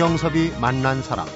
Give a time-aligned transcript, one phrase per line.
[0.00, 1.26] 성경섭이 만난 사람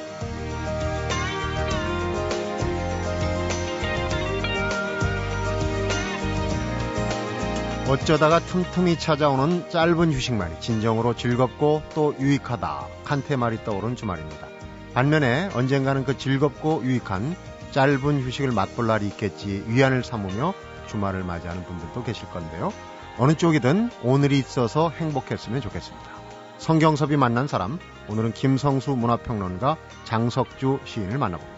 [7.86, 14.48] 어쩌다가 틈틈이 찾아오는 짧은 휴식말이 진정으로 즐겁고 또 유익하다 칸테 말이 떠오른 주말입니다.
[14.94, 17.36] 반면에 언젠가는 그 즐겁고 유익한
[17.72, 20.54] 짧은 휴식을 맛볼 날이 있겠지 위안을 삼으며
[20.86, 22.72] 주말을 맞이하는 분들도 계실 건데요.
[23.18, 26.14] 어느 쪽이든 오늘이 있어서 행복했으면 좋겠습니다.
[26.56, 31.54] 성경섭이 만난 사람, 오늘은 김성수 문화평론가 장석주 시인을 만나봅니다.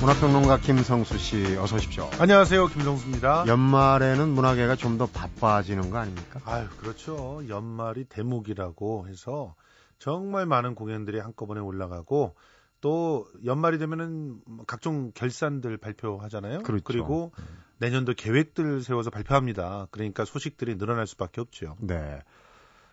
[0.00, 2.10] 문화평론가 김성수 씨 어서 오십시오.
[2.18, 2.66] 안녕하세요.
[2.68, 3.44] 김성수입니다.
[3.46, 6.40] 연말에는 문화계가 좀 더 바빠지는 거 아닙니까?
[6.44, 7.40] 아유, 그렇죠.
[7.48, 9.54] 연말이 대목이라고 해서
[9.98, 12.34] 정말 많은 공연들이 한꺼번에 올라가고
[12.80, 16.62] 또 연말이 되면은 각종 결산들 발표하잖아요.
[16.64, 16.82] 그렇죠.
[16.84, 17.32] 그리고
[17.78, 19.88] 내년도 계획들 세워서 발표합니다.
[19.90, 21.76] 그러니까 소식들이 늘어날 수밖에 없죠.
[21.80, 22.22] 네.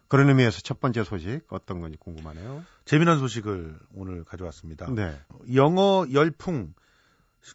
[0.08, 2.64] 그런 의미에서 첫 번째 소식 어떤 건지 궁금하네요.
[2.86, 4.90] 재미난 소식을 오늘 가져왔습니다.
[4.92, 5.20] 네.
[5.54, 6.74] 영어 열풍.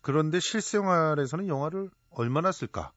[0.02, 2.92] 그런데 실생활에서는 영화를 얼마나 쓸까?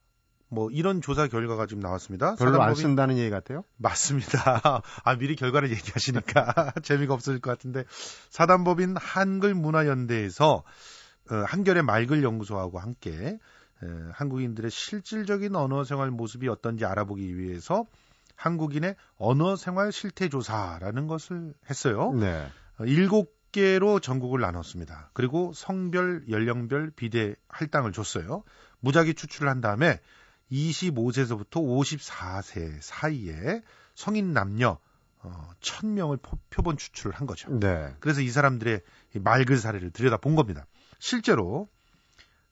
[0.49, 2.35] 뭐 이런 조사 결과가 지금 나왔습니다.
[2.35, 3.63] 별로 안 쓴다는 얘기 같아요?
[3.77, 4.81] 맞습니다.
[5.03, 7.83] 아, 미리 결과를 얘기하시니까 재미가 없을 것 같은데
[8.29, 10.63] 사단법인 한글문화연대에서
[11.29, 13.39] 어, 한결의 말글 연구소하고 함께 에,
[14.13, 17.85] 한국인들의 실질적인 언어 생활 모습이 어떤지 알아보기 위해서
[18.35, 22.13] 한국인의 언어 생활 실태 조사라는 것을 했어요.
[22.13, 22.47] 네.
[22.79, 25.09] 어, 일곱 개로 전국을 나눴습니다.
[25.13, 28.43] 그리고 성별, 연령별 비대 할당을 줬어요.
[28.79, 29.99] 무작위 추출을 한 다음에
[30.51, 33.61] 25세에서부터 54세 사이에
[33.95, 34.77] 성인 남녀
[35.23, 36.19] 어, 1000명을
[36.49, 37.49] 표본 추출을 한 거죠.
[37.59, 37.95] 네.
[37.99, 38.81] 그래서 이 사람들의
[39.15, 40.67] 이 말글 사례를 들여다 본 겁니다.
[40.99, 41.69] 실제로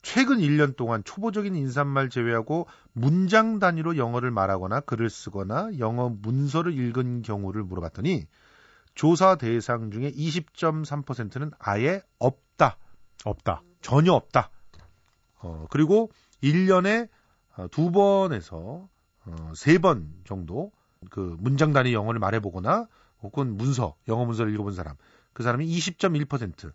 [0.06, 7.22] 최근 1년 동안 초보적인 인사말 제외하고 문장 단위로 영어를 말하거나 글을 쓰거나 영어 문서를 읽은
[7.22, 8.28] 경우를 물어봤더니
[8.94, 12.78] 조사 대상 중에 20.3%는 아예 없다.
[13.24, 13.62] 없다.
[13.80, 14.50] 전혀 없다.
[15.40, 17.08] 어, 그리고 1년에
[17.56, 18.88] 어, 두 번에서
[19.24, 20.70] 어, 세번 정도
[21.10, 22.86] 그 문장 단위 영어를 말해보거나
[23.22, 24.94] 혹은 문서, 영어 문서를 읽어본 사람.
[25.32, 26.72] 그 사람이 20.1%.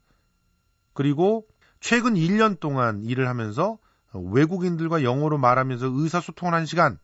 [0.93, 1.47] 그리고
[1.81, 3.77] 최근 1년 동안 일을 하면서
[4.13, 6.99] 외국인들과 영어로 말하면서 의사소통을 한 시간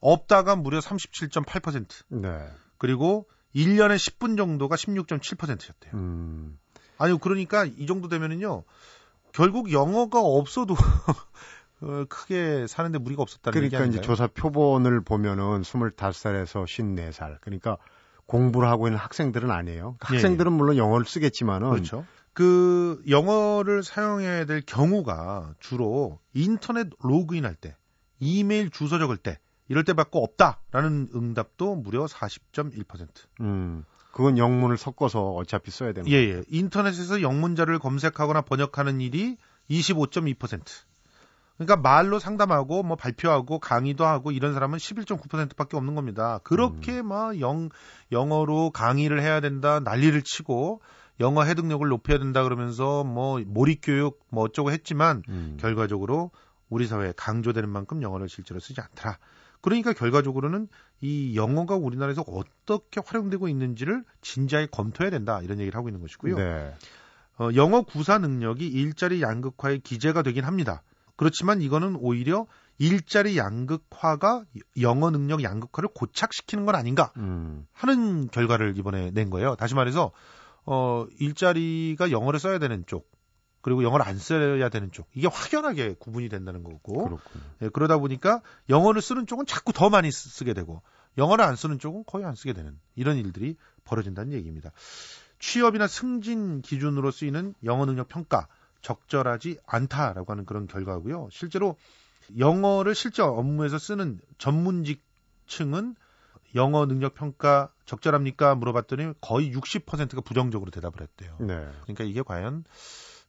[0.00, 1.86] 없다가 무려 37.8%.
[2.08, 2.46] 네.
[2.76, 5.92] 그리고 1년에 10분 정도가 16.7%였대요.
[5.94, 6.58] 음.
[6.98, 8.64] 아니 그러니까 이 정도 되면은요
[9.32, 10.74] 결국 영어가 없어도
[11.82, 14.02] 어, 크게 사는데 무리가 없었다는 얘기 그러니까 이제 아닌가요?
[14.02, 17.38] 조사 표본을 보면은 25살에서 54살.
[17.42, 17.76] 그러니까
[18.24, 19.96] 공부를 하고 있는 학생들은 아니에요.
[20.10, 22.04] 예, 학생들은 물론 영어를 쓰겠지만은 그렇죠.
[22.36, 27.74] 그 영어를 사용해야 될 경우가 주로 인터넷 로그인할 때,
[28.20, 29.38] 이메일 주소 적을 때
[29.68, 33.08] 이럴 때 받고 없다라는 응답도 무려 40.1%.
[33.40, 33.86] 음.
[34.12, 36.42] 그건 영문을 섞어서 어차피 써야 되는 예, 예.
[36.48, 39.38] 인터넷에서 영문자를 검색하거나 번역하는 일이
[39.70, 40.60] 25.2%.
[41.56, 46.40] 그러니까 말로 상담하고 뭐 발표하고 강의도 하고 이런 사람은 11.9%밖에 없는 겁니다.
[46.44, 47.70] 그렇게 막 영,
[48.12, 50.82] 영어로 강의를 해야 된다, 난리를 치고
[51.20, 55.56] 영어 해득력을 높여야 된다 그러면서 뭐 몰입 교육 뭐 어쩌고 했지만 음.
[55.60, 56.30] 결과적으로
[56.68, 59.18] 우리 사회에 강조되는 만큼 영어를 실제로 쓰지 않더라.
[59.60, 60.68] 그러니까 결과적으로는
[61.00, 66.36] 이 영어가 우리나라에서 어떻게 활용되고 있는지를 진지하게 검토해야 된다 이런 얘기를 하고 있는 것이고요.
[66.36, 66.74] 네.
[67.38, 70.82] 어, 영어 구사 능력이 일자리 양극화의 기재가 되긴 합니다.
[71.16, 72.46] 그렇지만 이거는 오히려
[72.78, 74.44] 일자리 양극화가
[74.80, 77.66] 영어 능력 양극화를 고착시키는 건 아닌가 음.
[77.72, 79.56] 하는 결과를 이번에 낸 거예요.
[79.56, 80.12] 다시 말해서
[80.66, 83.10] 어, 일자리가 영어를 써야 되는 쪽
[83.62, 87.08] 그리고 영어를 안 써야 되는 쪽 이게 확연하게 구분이 된다는 거고.
[87.62, 90.82] 예, 그러다 보니까 영어를 쓰는 쪽은 자꾸 더 많이 쓰- 쓰게 되고
[91.18, 94.70] 영어를 안 쓰는 쪽은 거의 안 쓰게 되는 이런 일들이 벌어진다는 얘기입니다.
[95.38, 98.46] 취업이나 승진 기준으로 쓰이는 영어 능력 평가
[98.82, 101.28] 적절하지 않다라고 하는 그런 결과고요.
[101.32, 101.76] 실제로
[102.38, 105.96] 영어를 실제 업무에서 쓰는 전문직층은
[106.56, 111.36] 영어 능력 평가 적절합니까 물어봤더니 거의 60%가 부정적으로 대답을 했대요.
[111.38, 111.68] 네.
[111.82, 112.64] 그러니까 이게 과연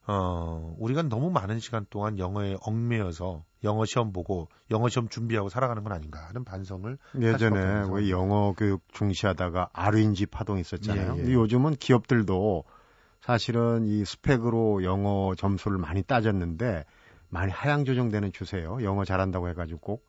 [0.08, 5.84] 어 우리가 너무 많은 시간 동안 영어에 얽매여서 영어 시험 보고 영어 시험 준비하고 살아가는
[5.84, 11.06] 건 아닌가 하는 반성을 예전에 왜 영어 교육 중시하다가 RNG 파동 있었잖아요.
[11.06, 11.16] 예, 예.
[11.18, 12.64] 근데 요즘은 기업들도
[13.20, 16.86] 사실은 이 스펙으로 영어 점수를 많이 따졌는데
[17.30, 18.84] 많이 하향 조정되는 추세예요.
[18.84, 20.07] 영어 잘한다고 해가지고 꼭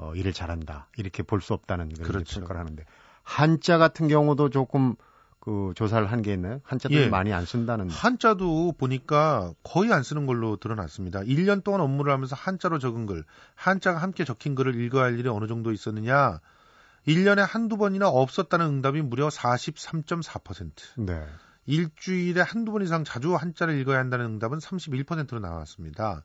[0.00, 2.40] 어, 일을 잘한다 이렇게 볼 수 없다는 그런 그렇죠.
[2.40, 2.84] 평가를 하는데
[3.22, 4.94] 한자 같은 경우도 조금
[5.40, 6.60] 그 조사를 한 게 있나요?
[6.64, 7.08] 한자들이 예.
[7.08, 7.88] 많이 안 쓴다는.
[7.88, 11.20] 한자도 보니까 거의 안 쓰는 걸로 드러났습니다.
[11.20, 13.24] 1년 동안 업무를 하면서 한자로 적은 글,
[13.54, 16.40] 한자가 함께 적힌 글을 읽어야 할 일이 어느 정도 있었느냐?
[17.08, 20.72] 1년에 한두 번이나 없었다는 응답이 무려 43.4%.
[20.98, 21.24] 네.
[21.66, 26.22] 일주일에 한두 번 이상 자주 한자를 읽어야 한다는 응답은 31%로 나왔습니다.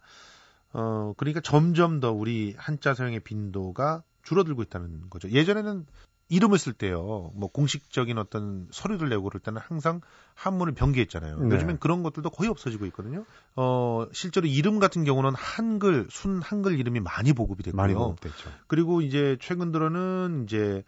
[0.78, 5.30] 어, 그러니까 점점 더 우리 한자 사용의 빈도가 줄어들고 있다는 거죠.
[5.30, 5.86] 예전에는
[6.28, 10.02] 이름을 쓸 때요, 뭐 공식적인 어떤 서류를 내고 그럴 때는 항상
[10.34, 11.40] 한문을 병기했잖아요.
[11.40, 11.56] 네.
[11.56, 13.24] 요즘엔 그런 것들도 거의 없어지고 있거든요.
[13.56, 17.82] 어, 실제로 이름 같은 경우는 한글, 순 한글 이름이 많이 보급이 됐고요.
[17.82, 18.50] 많이 보급됐죠.
[18.68, 20.84] 그리고 이제 최근 들어는 이제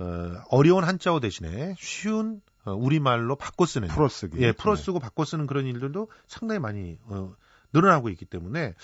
[0.00, 4.40] 어, 어려운 한자어 대신에 쉬운 어, 우리말로 바꿔 쓰는 풀어 쓰기.
[4.40, 7.34] 예, 풀어 쓰고 바꿔 쓰는 그런 일들도 상당히 많이 어,
[7.72, 8.74] 늘어나고 있기 때문에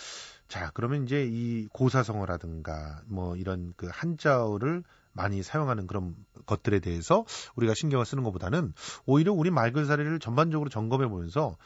[0.48, 4.82] 자, 그러면 이제 이 고사성어라든가 뭐 이런 그 한자어를
[5.12, 6.14] 많이 사용하는 그런
[6.46, 7.24] 것들에 대해서
[7.54, 8.74] 우리가 신경을 쓰는 것보다는
[9.06, 11.56] 오히려 우리 말글사리를 전반적으로 점검해 보면서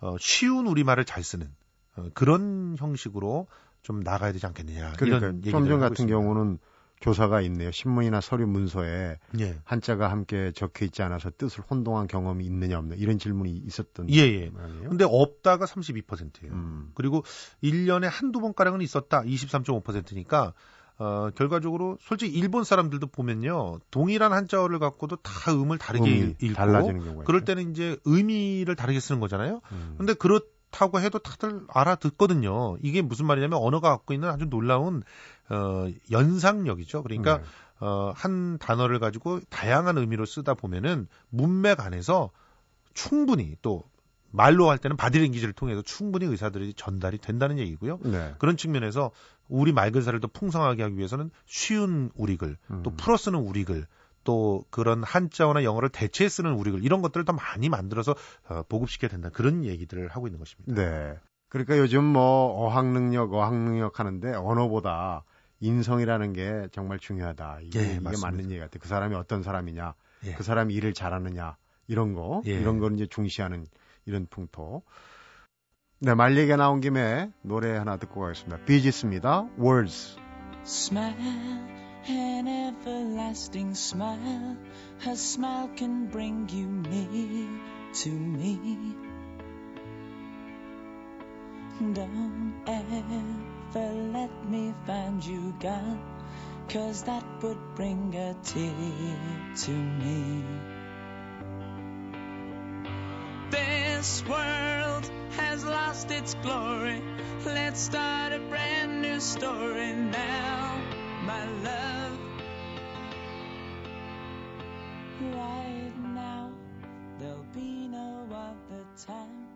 [0.00, 1.48] 어, 쉬운 우리말을 잘 쓰는
[1.96, 3.46] 어, 그런 형식으로
[3.82, 6.18] 좀 나가야 되지 않겠느냐 그러니까 이런 하고 같은 있습니다.
[6.18, 6.58] 경우는
[7.00, 7.70] 조사가 있네요.
[7.70, 9.58] 신문이나 서류 문서에 예.
[9.64, 14.48] 한자가 함께 적혀 있지 않아서 뜻을 혼동한 경험이 있느냐 없느냐 이런 질문이 있었던 예, 예.
[14.50, 14.88] 모양이에요.
[14.88, 16.52] 근데 없다가 32%예요.
[16.52, 16.90] 음.
[16.94, 17.22] 그리고
[17.62, 19.22] 1년에 한두 번 가량은 있었다.
[19.22, 20.54] 23.5%니까
[20.98, 23.80] 어, 결과적으로 솔직히 일본 사람들도 보면요.
[23.90, 27.44] 동일한 한자어를 갖고도 다 음을 다르게 읽- 읽고 달라지는 경우가 그럴.
[27.44, 29.60] 때는 이제 의미를 다르게 쓰는 거잖아요.
[29.72, 29.94] 음.
[29.98, 30.40] 근데 그렇
[30.76, 32.76] 다고 해도 다들 알아듣거든요.
[32.82, 35.02] 이게 무슨 말이냐면 언어가 갖고 있는 아주 놀라운
[35.48, 37.02] 어, 연상력이죠.
[37.02, 37.44] 그러니까 네.
[37.80, 42.30] 어, 한 단어를 가지고 다양한 의미로 쓰다 보면은 문맥 안에서
[42.92, 43.84] 충분히 또
[44.30, 47.98] 말로 할 때는 바디랭귀지를 통해서 충분히 의사들이 전달이 된다는 얘기고요.
[48.02, 48.34] 네.
[48.38, 49.12] 그런 측면에서
[49.48, 52.96] 우리 말글사를 더 풍성하게 하기 위해서는 쉬운 우리글, 또 음.
[52.98, 53.86] 풀어 쓰는 우리글,
[54.26, 58.14] 또 그런 한자어나 영어를 대체해 쓰는 우리글 이런 것들을 더 많이 만들어서
[58.48, 60.74] 어, 보급시켜야 된다 그런 얘기들을 하고 있는 것입니다.
[60.74, 61.14] 네.
[61.48, 65.24] 그러니까 요즘 뭐 어학 능력, 어학 능력 하는데 언어보다
[65.60, 67.60] 인성이라는 게 정말 중요하다.
[67.62, 68.00] 이게, 예, 이게.
[68.00, 68.78] 맞는 얘기 같아.
[68.78, 69.94] 그 사람이 어떤 사람이냐,
[70.26, 70.32] 예.
[70.34, 71.56] 그 사람이 일을 잘하느냐
[71.86, 72.50] 이런 거, 예.
[72.50, 73.64] 이런 걸 이제 중시하는
[74.04, 74.82] 이런 풍토.
[76.00, 78.64] 네, 말 얘기가 나온 김에 노래 하나 듣고 가겠습니다.
[78.64, 79.48] 비지스입니다.
[79.58, 80.18] Words.
[80.64, 81.75] Smile,
[82.08, 84.56] an everlasting smile.
[84.98, 87.48] Her smile can bring you near
[87.94, 88.94] to me.
[91.92, 96.00] Don't ever let me find you gone,
[96.68, 98.72] cause that would bring a tear
[99.56, 100.44] to me.
[103.50, 107.02] This world has lost its glory.
[107.44, 110.80] Let's start a brand new story now,
[111.24, 111.95] my love.
[115.34, 116.50] Right now,
[117.18, 119.46] there'll be no other time,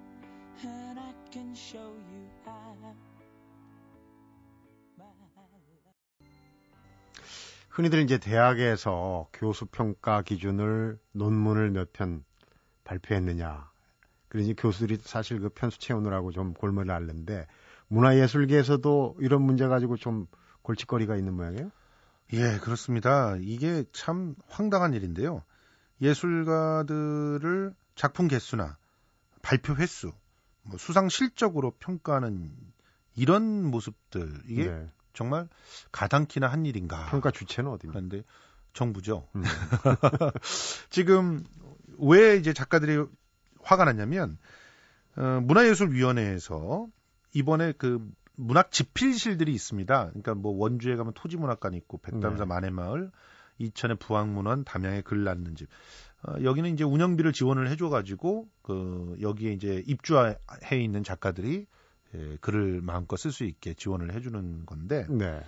[0.65, 2.77] and I can show you how.
[7.71, 12.25] 흔히들 이제 대학에서 교수 평가 기준을 논문을 몇 편
[12.85, 13.71] 발표했느냐.
[14.29, 17.47] 그러니 교수들이 사실 그 편수 채우느라고 좀 골머리를 앓는데
[17.89, 20.27] 문화예술계에서도 이런 문제 가지고 좀
[20.63, 21.71] 골칫거리가 있는 모양이에요?
[22.35, 23.37] 예, 그렇습니다.
[23.41, 25.43] 이게 참 황당한 일인데요.
[26.01, 28.79] 예술가들을 작품 개수나
[29.43, 30.13] 발표 횟수,
[30.63, 32.51] 뭐 수상 실적으로 평가하는
[33.15, 34.89] 이런 모습들 이게 네.
[35.13, 35.49] 정말
[35.93, 37.07] 가당키나 한 일인가?
[37.07, 37.93] 평가 주체는 어디입니까?
[37.99, 38.25] 그런데
[38.73, 39.29] 정부죠.
[39.35, 39.43] 음.
[40.91, 41.45] 지금
[41.99, 43.05] 왜 이제 작가들이
[43.63, 44.39] 화가 났냐면
[45.17, 46.87] 어, 문화예술위원회에서
[47.33, 48.01] 이번에 그
[48.37, 50.07] 문학 집필실들이 있습니다.
[50.09, 52.49] 그러니까 뭐 원주에 가면 토지문학관 있고 백담사 네.
[52.49, 53.11] 만해마을,
[53.61, 55.69] 이천의 부학문원, 담양의 글 낳는 집.
[56.23, 60.37] 어, 여기는 이제 운영비를 지원을 해줘가지고 그 여기에 이제 입주해
[60.73, 61.67] 있는 작가들이
[62.15, 65.41] 예, 글을 마음껏 쓸 수 있게 지원을 해주는 건데 네.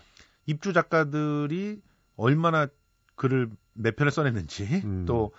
[0.47, 1.83] 입주 작가들이
[2.17, 2.69] 얼마나
[3.17, 5.05] 글을 몇 편을 써냈는지 음.
[5.07, 5.33] 또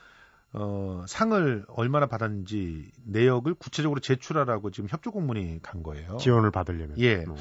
[0.51, 6.17] 어, 상을 얼마나 받았는지 내역을 구체적으로 제출하라고 지금 협조 공문이 간 거예요.
[6.17, 6.99] 지원을 받으려면.
[6.99, 7.25] 예.
[7.27, 7.35] 어.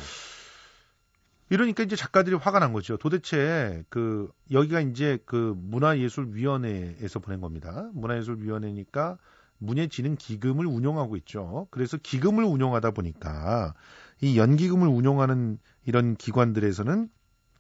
[1.53, 2.97] 이러니까 이제 작가들이 화가 난 거죠.
[2.97, 7.91] 도대체 그 여기가 이제 그 문화예술위원회에서 보낸 겁니다.
[7.93, 9.19] 문화예술위원회니까
[9.59, 11.69] 문예진흥 기금을 운영하고 있죠.
[11.71, 13.75] 그래서 기금을 운영하다 보니까
[14.23, 17.11] 이 연기금을 운영하는 이런 기관들에서는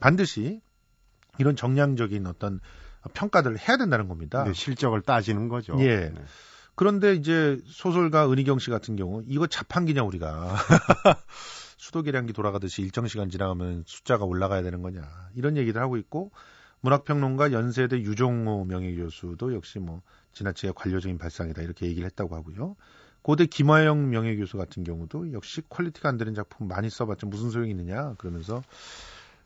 [0.01, 0.63] 반드시
[1.39, 2.61] 이런 정량적인 어떤
[3.13, 4.45] 평가들을 해야 된다는 겁니다.
[4.45, 5.77] 네, 실적을 따지는 거죠.
[5.81, 6.09] 예.
[6.09, 6.15] 네.
[6.75, 10.57] 그런데 이제 소설가 은희경 씨 같은 경우 이거 자판기냐 우리가
[11.93, 15.03] 수도 계량기 돌아가듯이 일정 시간 지나가면 숫자가 올라가야 되는 거냐
[15.35, 16.33] 이런 얘기를 하고 있고
[16.81, 20.01] 문학평론가 연세대 유종호 명예교수도 역시 뭐
[20.33, 22.77] 지나치게 관료적인 발상이다 이렇게 얘기를 했다고 하고요.
[23.21, 28.15] 고대 김화영 명예교수 같은 경우도 역시 quality가 안 되는 작품 많이 써봤자 무슨 소용이 있느냐
[28.15, 28.63] 그러면서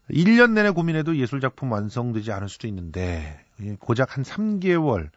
[0.08, 3.44] 1년 내내 고민해도 예술 작품 완성되지 않을 수도 있는데
[3.80, 5.10] 고작 한 3개월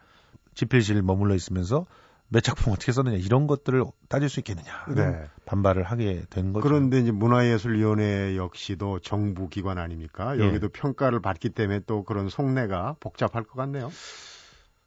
[0.56, 1.86] 집필실 머물러 있으면서
[2.30, 5.28] 몇 작품 어떻게 썼느냐 이런 것들을 따질 수 있겠느냐 네.
[5.46, 6.68] 반발을 하게 된 거죠.
[6.68, 10.38] 그런데 이제 문화예술위원회 역시도 정부 기관 아닙니까?
[10.38, 10.42] 예.
[10.42, 10.80] 여기도 예.
[10.80, 13.92] 평가를 받기 때문에 또 그런 속내가 복잡할 것 같네요.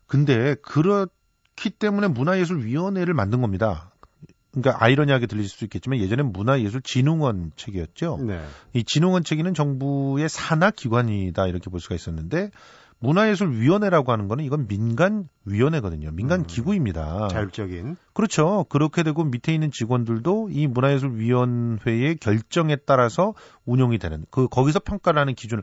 [0.06, 3.92] 근데 그렇기 때문에 문화예술위원회를 만든 겁니다.
[4.52, 8.18] 그러니까 아이러니하게 들릴 수 있겠지만 예전에 문화예술진흥원 책이었죠.
[8.20, 8.44] 네.
[8.74, 12.50] 이 진흥원 책이는 정부의 산하 기관이다 이렇게 볼 수가 있었는데
[13.02, 16.12] 문화예술위원회라고 하는 거는 이건 민간 위원회거든요.
[16.12, 17.28] 민간 음, 기구입니다.
[17.28, 17.96] 자율적인.
[18.12, 18.64] 그렇죠.
[18.68, 23.34] 그렇게 되고 밑에 있는 직원들도 이 문화예술위원회의 결정에 따라서
[23.66, 25.62] 운영이 되는 그 거기서 평가를 하는 기준을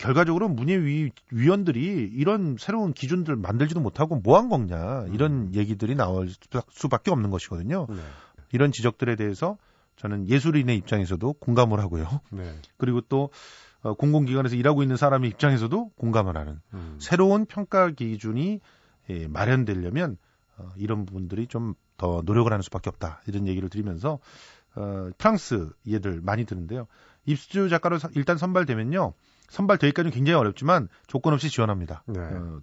[0.00, 5.50] 결과적으로 문예위 위원들이 이런 새로운 기준들 만들지도 못하고 뭐 한 거냐 이런 음.
[5.54, 6.28] 얘기들이 나올
[6.70, 7.86] 수밖에 없는 것이거든요.
[7.90, 7.96] 네.
[8.52, 9.58] 이런 지적들에 대해서
[9.96, 12.20] 저는 예술인의 입장에서도 공감을 하고요.
[12.30, 12.54] 네.
[12.76, 13.30] 그리고 또
[13.82, 16.96] 어, 공공기관에서 일하고 있는 사람의 입장에서도 공감을 하는 음.
[17.00, 18.60] 새로운 평가 기준이
[19.10, 20.16] 예, 마련되려면
[20.56, 24.20] 어, 이런 부분들이 좀 더 노력을 하는 수밖에 없다 이런 얘기를 드리면서
[24.76, 26.86] 어, 프랑스 얘들 많이 드는데요.
[27.26, 29.12] 입수 작가로 일단 선발되면요.
[29.48, 32.04] 선발되기까지는 굉장히 어렵지만 조건 없이 지원합니다.
[32.06, 32.20] 네.
[32.20, 32.60] 어,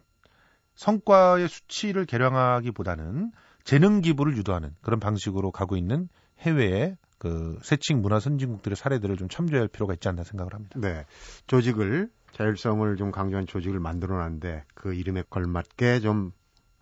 [0.76, 3.32] 성과의 수치를 계량하기보다는
[3.64, 6.08] 재능 기부를 유도하는 그런 방식으로 가고 있는
[6.40, 10.80] 해외의 그 세칭 문화 선진국들의 사례들을 좀 참조할 필요가 있지 않나 생각을 합니다.
[10.80, 11.06] 네.
[11.48, 16.32] 조직을 자율성을 좀 강조한 조직을 만들어 놨는데 그 이름에 걸맞게 좀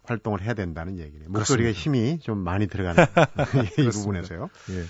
[0.03, 1.29] 활동을 해야 된다는 얘기네요.
[1.29, 3.03] 목소리에 힘이 좀 많이 들어가는
[3.79, 4.49] 이 부분에서요.
[4.71, 4.83] 예.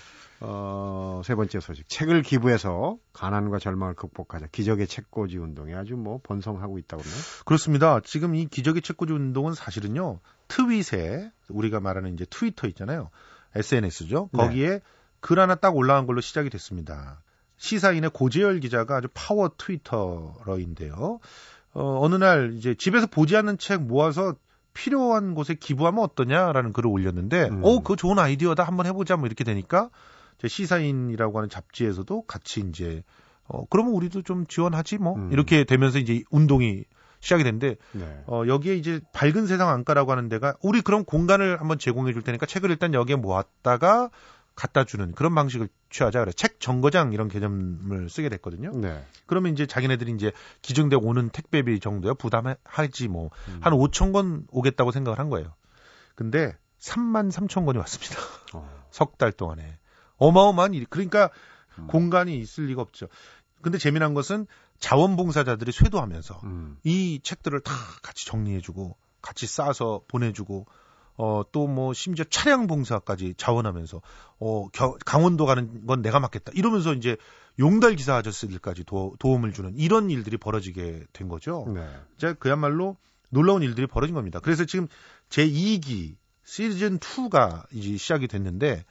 [0.45, 1.87] 어, 세 번째 소식.
[1.87, 4.47] 책을 기부해서 가난과 절망을 극복하자.
[4.51, 7.23] 기적의 책꽂이 운동이 아주 뭐 번성하고 있다고 그러네요.
[7.45, 7.99] 그렇습니다.
[8.03, 10.19] 지금 이 기적의 책꽂이 운동은 사실은요.
[10.49, 13.09] 트윗에 우리가 말하는 이제 트위터 있잖아요.
[13.55, 14.29] SNS죠.
[14.33, 14.37] 네.
[14.37, 14.79] 거기에 네.
[15.23, 17.21] 글 하나 딱 올라간 걸로 시작이 됐습니다.
[17.55, 21.19] 시사인의 고재열 기자가 아주 파워 트위터러인데요.
[21.73, 24.35] 어, 어느 날 이제 집에서 보지 않는 책 모아서
[24.73, 27.63] 필요한 곳에 기부하면 어떠냐라는 글을 올렸는데, 음.
[27.63, 28.63] 어, 그거 좋은 아이디어다.
[28.63, 29.15] 한번 해보자.
[29.15, 29.89] 뭐 이렇게 되니까,
[30.39, 33.03] 제 시사인이라고 하는 잡지에서도 같이 이제,
[33.45, 35.15] 어, 그러면 우리도 좀 지원하지 뭐.
[35.15, 35.31] 음.
[35.31, 36.83] 이렇게 되면서 이제 운동이
[37.21, 38.23] 시작이 됐는데, 네.
[38.27, 42.45] 어, 여기에 이제 밝은 세상 안가라고 하는 데가, 우리 그럼 공간을 한번 제공해 줄 테니까
[42.45, 44.09] 책을 일단 여기에 모았다가,
[44.55, 46.31] 갖다 주는 그런 방식을 취하자 그래.
[46.31, 48.71] 책 정거장 이런 개념을 쓰게 됐거든요.
[48.75, 49.03] 네.
[49.25, 50.31] 그러면 이제 자기네들이 이제
[50.61, 53.61] 기증돼 오는 택배비 정도야 부담하지 뭐한 음.
[53.61, 55.53] 5천 건 오겠다고 생각을 한 거예요.
[56.15, 58.21] 근데 3만 3천 건이 왔습니다.
[58.53, 58.69] 어.
[58.91, 59.77] 석달 동안에.
[60.17, 60.85] 어마어마한 일.
[60.89, 61.29] 그러니까
[61.79, 61.87] 음.
[61.87, 63.07] 공간이 있을 리가 없죠.
[63.61, 64.45] 근데 재미난 것은
[64.79, 66.77] 자원봉사자들이 쇄도하면서 음.
[66.83, 70.67] 이 책들을 다 같이 정리해주고 같이 싸서 보내주고
[71.17, 74.01] 어, 또 뭐 심지어 차량 봉사까지 자원하면서
[74.39, 76.51] 어, 겨, 강원도 가는 건 내가 맡겠다.
[76.55, 77.17] 이러면서 이제
[77.59, 81.65] 용달 기사 아저씨들까지 도, 도움을 주는 이런 일들이 벌어지게 된 거죠.
[81.73, 81.87] 네.
[82.17, 82.97] 자, 그야말로
[83.29, 84.39] 놀라운 일들이 벌어진 겁니다.
[84.39, 84.87] 그래서 지금
[85.29, 88.85] 제 2기 시즌 2가 이제 시작이 됐는데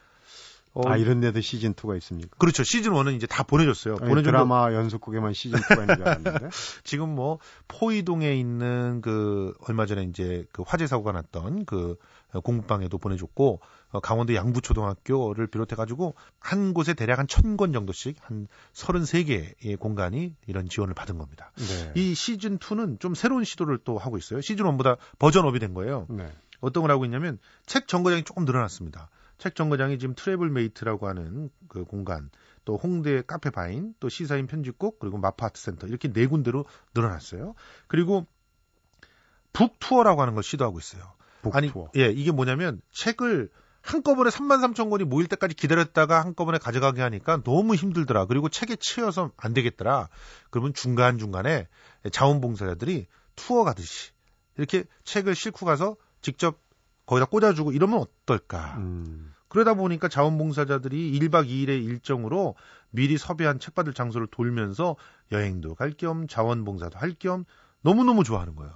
[0.75, 2.31] 어, 아 이런 데도 시즌 2가 있습니까?
[2.39, 2.65] 그렇죠.
[2.65, 3.97] 시즌 1은 이제 다 보내줬어요.
[3.97, 6.49] 보내준 드라마 연속극에만 시즌 2가 있는 줄 알았는데.
[6.85, 7.39] 지금 뭐
[7.69, 11.97] 포이동에 있는 그 얼마 전에 이제 그 화재 사고가 났던 그
[12.43, 13.61] 공부방에도 보내줬고
[13.91, 20.35] 어, 강원도 양부초등학교를 비롯해 가지고 한 곳에 대략 한 천 권 정도씩 한 33개의 공간이
[20.47, 21.53] 이런 지원을 받은 겁니다.
[21.57, 21.93] 네.
[21.97, 24.41] 이 시즌 2는 좀 새로운 시도를 또 하고 있어요.
[24.41, 26.07] 시즌 1보다 version up이 된 거예요.
[26.09, 26.31] 네.
[26.61, 29.11] 어떤 걸 하고 있냐면 책 정거장이 조금 늘어났습니다.
[29.43, 32.31] 책 정거장이 지금 Travel Mate라고 하는 그 공간,
[32.65, 37.57] 또 홍대 카페 바인, 또 시사인 편집국, 그리고 마포 아트 센터 이렇게 네 군데로 늘어났어요.
[37.89, 38.25] 그리고
[39.53, 41.03] book tour라고 하는 걸 시도하고 있어요.
[41.43, 41.91] book 아니, 투어.
[41.97, 47.75] 예, 이게 뭐냐면 책을 한꺼번에 3만 3천 권이 모일 때까지 기다렸다가 한꺼번에 가져가게 하니까 너무
[47.75, 48.27] 힘들더라.
[48.27, 50.09] 그리고 책에 치여서 안 되겠더라.
[50.51, 51.67] 그러면 중간중간에
[52.13, 54.13] 자원봉사자들이 투어 가듯이
[54.57, 56.61] 이렇게 책을 싣고 가서 직접
[57.13, 58.77] 거기다 꽂아주고 이러면 어떨까.
[58.79, 59.33] 음.
[59.49, 62.55] 그러다 보니까 자원봉사자들이 1박 2일의 일정으로
[62.91, 64.97] 미리 섭외한 책 받을 장소를 돌면서
[65.31, 67.45] 여행도 갈 겸 자원봉사도 할 겸
[67.83, 68.73] 너무너무 좋아하는 거예요.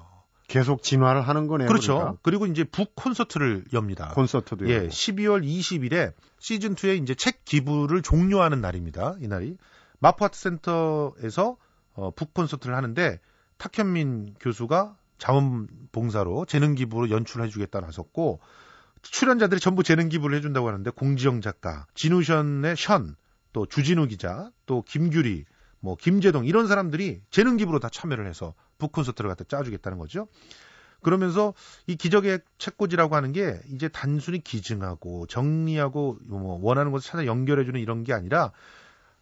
[0.48, 1.66] 계속 진화를 하는 거네요.
[1.68, 1.94] 그렇죠.
[1.94, 2.18] 그러니까.
[2.22, 4.10] 그리고 이제 북 콘서트를 엽니다.
[4.10, 9.16] 콘서트도 예, 12월 20일에 시즌 2의 이제 책 기부를 종료하는 날입니다.
[9.20, 9.56] 이 날이
[9.98, 11.56] 마포아트 센터에서
[11.94, 13.18] 어, 북 콘서트를 하는데
[13.56, 18.40] 탁현민 교수가 자원봉사로 재능 기부로 연출해 주겠다 나섰고
[19.02, 23.16] 출연자들이 전부 재능 기부를 해준다고 하는데 공지영 작가, 진우션의 션,
[23.52, 25.44] 또 주진우 기자, 또 김규리,
[25.80, 30.28] 뭐 김재동 이런 사람들이 재능 기부로 다 참여를 해서 북콘서트를 갖다 짜주겠다는 거죠.
[31.02, 31.54] 그러면서
[31.86, 38.02] 이 기적의 책꽂이라고 하는 게 이제 단순히 기증하고 정리하고 뭐 원하는 것을 찾아 연결해주는 이런
[38.02, 38.50] 게 아니라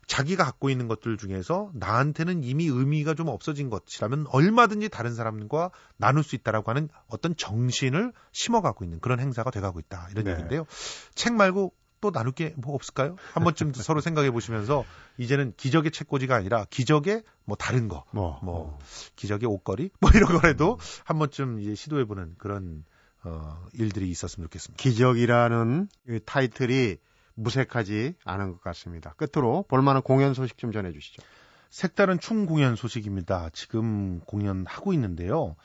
[0.06, 6.22] 자기가 갖고 있는 것들 중에서 나한테는 이미 의미가 좀 없어진 것이라면 얼마든지 다른 사람과 나눌
[6.22, 10.32] 수 있다라고 하는 어떤 정신을 심어가고 있는 그런 행사가 돼가고 있다 이런 네.
[10.32, 10.66] 얘기인데요.
[11.14, 11.72] 책 말고
[12.04, 13.16] 또 나눌 게 뭐 없을까요?
[13.32, 14.84] 한 번쯤 서로 생각해 보시면서
[15.16, 18.78] 이제는 기적의 책꽂이가 아니라 기적의 뭐 다른 거, 뭐, 뭐
[19.16, 22.84] 기적의 옷걸이 뭐 이런 거라도 한 번쯤 이제 시도해 보는 그런
[23.22, 24.82] 어, 일들이 있었으면 좋겠습니다.
[24.82, 26.98] 기적이라는 이 타이틀이
[27.34, 29.14] 무색하지 않은 것 같습니다.
[29.14, 31.22] 끝으로 볼만한 공연 소식 좀 전해주시죠.
[31.70, 33.50] 색다른 춤 공연 소식입니다.
[33.52, 35.56] 지금 공연하고 있는데요.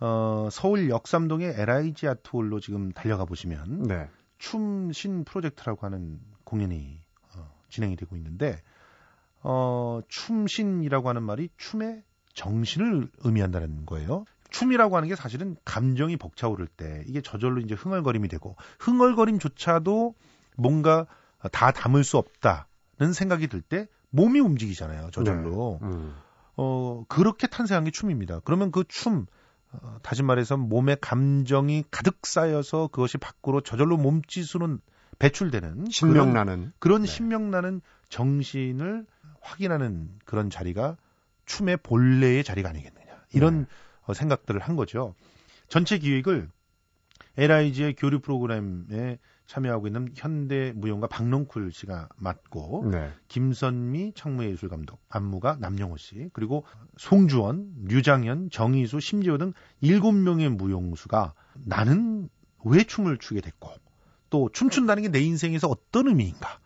[0.00, 4.08] 어, 서울 역삼동의 LIG 아트홀로 지금 달려가 보시면 네.
[4.38, 7.00] 춤신 프로젝트라고 하는 공연이
[7.34, 8.60] 어, 진행이 되고 있는데
[9.42, 12.02] 어, 춤신이라고 하는 말이 춤의
[12.34, 14.26] 정신을 의미한다는 거예요.
[14.50, 20.14] 춤이라고 하는 게 사실은 감정이 벅차오를 때 이게 저절로 이제 흥얼거림이 되고 흥얼거림조차도
[20.56, 21.06] 뭔가
[21.52, 25.10] 다 담을 수 없다는 생각이 들 때 몸이 움직이잖아요.
[25.12, 25.78] 저절로.
[25.82, 26.14] 음.
[26.56, 28.40] 어, 그렇게 탄생한 게 춤입니다.
[28.44, 29.26] 그러면 그 춤,
[29.72, 34.78] 어, 다시 말해서 몸에 감정이 가득 쌓여서 그것이 밖으로 저절로 몸짓으로
[35.18, 37.06] 배출되는 신명나는 그런, 그런 네.
[37.06, 39.06] 신명나는 정신을
[39.40, 40.96] 확인하는 그런 자리가
[41.44, 43.06] 춤의 본래의 자리가 아니겠느냐.
[43.34, 43.66] 이런 네.
[44.06, 45.14] 어, 생각들을 한 거죠.
[45.68, 46.48] 전체 기획을
[47.36, 53.12] LIG의 교류 프로그램에 참여하고 있는 현대무용가 박농쿨 씨가 맡고 네.
[53.28, 56.64] 김선미 창무예술 감독, 안무가 남영호 씨, 그리고
[56.96, 61.34] 송주원, 류장현, 정희수, 심지호 등 일곱 명의 무용수가
[61.64, 62.28] 나는
[62.64, 63.70] 왜 춤을 추게 됐고
[64.30, 66.58] 또 춤춘다는 게 내 인생에서 어떤 의미인가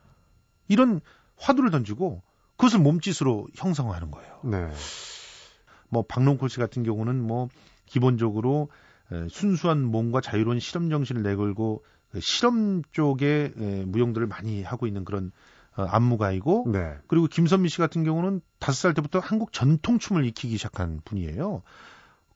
[0.69, 1.01] 이런
[1.37, 2.23] 화두를 던지고
[2.57, 4.41] 그것을 몸짓으로 형성하는 거예요.
[4.45, 4.71] 네.
[5.91, 7.49] 뭐 박농콜 씨 같은 경우는 뭐
[7.85, 8.71] 기본적으로
[9.13, 15.05] 에, 순수한 몸과 자유로운 실험 정신을 내걸고 그 실험 쪽의 에, 무용들을 많이 하고 있는
[15.05, 15.31] 그런
[15.77, 16.97] 어, 안무가이고 네.
[17.07, 21.63] 그리고 김선미 씨 같은 경우는 다섯 살 때부터 한국 전통 춤을 익히기 시작한 분이에요.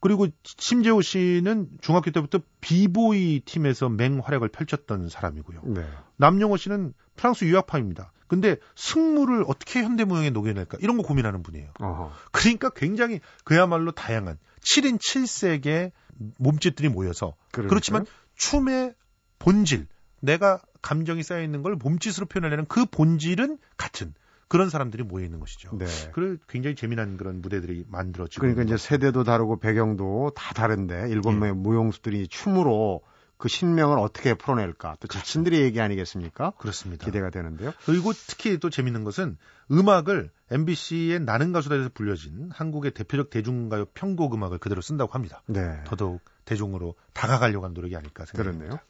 [0.00, 5.62] 그리고 심재호 씨는 중학교 때부터 비보이 팀에서 맹활약을 펼쳤던 사람이고요.
[5.64, 5.86] 네.
[6.16, 8.12] 남영호 씨는 프랑스 유학파입니다.
[8.26, 11.70] 근데 승무를 어떻게 현대무용에 녹여낼까 이런 거 고민하는 분이에요.
[11.80, 12.12] 어허.
[12.32, 15.92] 그러니까 굉장히 그야말로 다양한 7인 7색의
[16.38, 17.68] 몸짓들이 모여서 그러니까요.
[17.68, 18.06] 그렇지만
[18.36, 18.94] 춤의
[19.38, 19.86] 본질,
[20.20, 24.14] 내가 감정이 쌓여 있는 걸 몸짓으로 표현하려는 그 본질은 같은
[24.48, 25.70] 그런 사람들이 모여 있는 것이죠.
[25.76, 25.86] 네.
[26.12, 28.76] 그래 굉장히 재미난 그런 무대들이 만들어지고 그러니까 이제.
[28.76, 31.38] 세대도 다르고 배경도 다 다른데 일곱 예.
[31.38, 33.02] 명의 무용수들이 춤으로
[33.36, 36.52] 그 신명을 어떻게 풀어낼까 또 자신들의 얘기 아니겠습니까?
[36.52, 37.04] 그렇습니다.
[37.04, 37.72] 기대가 되는데요.
[37.84, 39.36] 그리고 특히 또 재밌는 것은
[39.72, 45.42] 음악을 MBC의 나는 가수다에서 불려진 한국의 대표적 대중가요 편곡 음악을 그대로 쓴다고 합니다.
[45.46, 45.82] 네.
[45.84, 48.64] 더더욱 대중으로 다가가려고 하는 노력이 아닐까 생각합니다.
[48.64, 48.80] 그렇네요.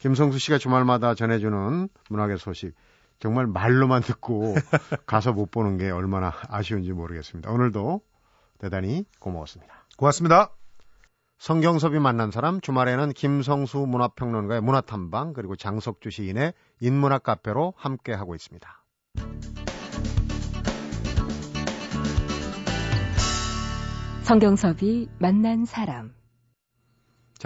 [0.00, 2.74] 김성수 씨가 주말마다 전해주는 문학의 소식
[3.18, 4.54] 정말 말로만 듣고
[5.06, 7.50] 가서 못 보는 게 얼마나 아쉬운지 모르겠습니다.
[7.50, 8.00] 오늘도
[8.58, 9.86] 대단히 고마웠습니다.
[9.96, 10.50] 고맙습니다.
[11.38, 18.82] 성경섭이 만난 사람 주말에는 김성수 문화평론가의 문화탐방 그리고 장석주 시인의 인문학 카페로 함께 하고 있습니다.
[24.22, 26.15] 성경섭이 만난 사람.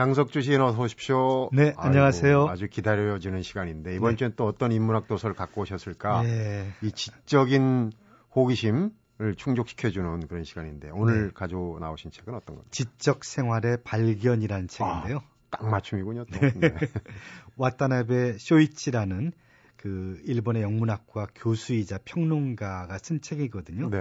[0.00, 1.50] 장석주 시인 어서 오십시오.
[1.52, 2.46] 네, 안녕하세요.
[2.48, 4.16] 아주 기다려지는 시간인데 이번 네.
[4.16, 6.22] 주엔 또 어떤 인문학 도서를 갖고 오셨을까?
[6.22, 6.72] 네.
[6.80, 7.92] 이 지적인
[8.34, 8.92] 호기심을
[9.36, 11.30] 충족시켜주는 그런 시간인데 오늘 네.
[11.34, 12.68] 가져 나오신 책은 어떤 겁니까?
[12.70, 15.20] 지적 생활의 발견이라는 책인데요.
[15.50, 16.24] 딱 맞춤이군요.
[16.32, 16.40] 또.
[16.40, 16.50] 네.
[16.58, 16.70] 네.
[17.58, 19.32] 와타나베 쇼이치라는
[19.76, 23.90] 그 일본의 영문학과 교수이자 평론가가 쓴 책이거든요.
[23.90, 23.98] 네.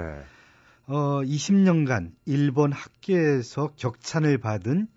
[0.87, 4.87] 어, 20년간 일본 학계에서 격찬을 받은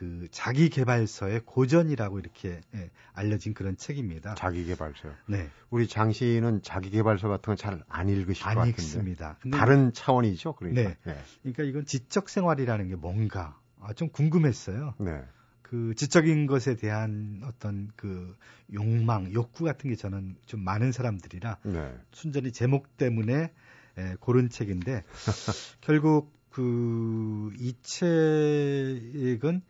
[0.00, 4.34] 그 자기 개발서의 고전이라고 이렇게 예, 알려진 그런 책입니다.
[4.34, 5.12] 자기 개발서요.
[5.26, 8.70] 네, 우리 장 시인은 자기 개발서 같은 건 잘 안 읽으실 것안 같은데.
[8.70, 9.36] 읽습니다.
[9.52, 10.54] 다른 차원이죠.
[10.54, 10.82] 그러니까.
[10.88, 10.96] 네.
[11.04, 11.18] 네.
[11.42, 14.94] 그러니까 이건 지적 생활이라는 게 뭔가 아, 좀 궁금했어요.
[15.00, 15.22] 네.
[15.60, 18.34] 그 지적인 것에 대한 어떤 그
[18.72, 21.94] 욕망, 욕구 같은 게 저는 좀 많은 사람들이라 네.
[22.12, 23.52] 순전히 제목 때문에
[23.98, 25.04] 에, 고른 책인데
[25.82, 29.62] 결국 그 이 책은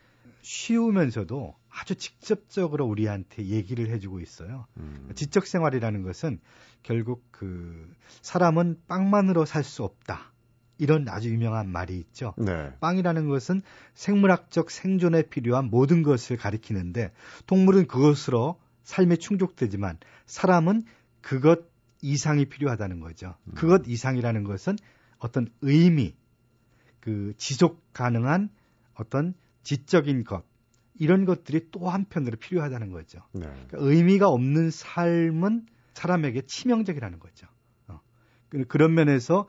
[0.43, 4.67] 쉬우면서도 아주 직접적으로 우리한테 얘기를 해주고 있어요.
[4.77, 5.11] 음.
[5.15, 6.41] 지적 생활이라는 것은
[6.83, 10.33] 결국 그 사람은 빵만으로 살 수 없다.
[10.79, 12.33] 이런 아주 유명한 말이 있죠.
[12.39, 12.73] 네.
[12.81, 13.61] 빵이라는 것은
[13.93, 17.13] 생물학적 생존에 필요한 모든 것을 가리키는데
[17.47, 20.87] 동물은 그것으로 삶에 충족되지만 사람은
[21.21, 21.61] 그것
[22.01, 23.35] 이상이 필요하다는 거죠.
[23.45, 23.53] 음.
[23.55, 24.77] 그것 이상이라는 것은
[25.19, 26.15] 어떤 의미,
[27.01, 28.49] 그 지속 가능한
[28.95, 30.45] 어떤 지적인 것
[30.95, 33.21] 이런 것들이 또 한편으로 필요하다는 거죠.
[33.33, 33.43] 네.
[33.69, 37.47] 그러니까 의미가 없는 삶은 사람에게 치명적이라는 거죠.
[37.89, 38.01] 어.
[38.49, 39.49] 그- 그런 면에서